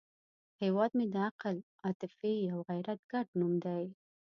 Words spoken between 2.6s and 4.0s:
غیرت ګډ نوم دی